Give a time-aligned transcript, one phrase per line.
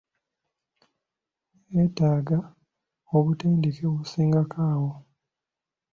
[1.69, 2.37] Nneetaaga
[3.15, 4.91] obutendeke obusingako awo.